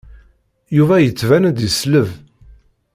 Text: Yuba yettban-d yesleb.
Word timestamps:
Yuba 0.77 0.95
yettban-d 0.99 1.57
yesleb. 1.63 2.07